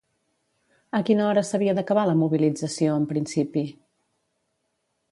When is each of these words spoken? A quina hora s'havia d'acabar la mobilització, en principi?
A 0.99 1.01
quina 1.09 1.27
hora 1.27 1.43
s'havia 1.49 1.75
d'acabar 1.81 2.07
la 2.11 2.17
mobilització, 2.23 2.97
en 3.03 3.07
principi? 3.13 3.67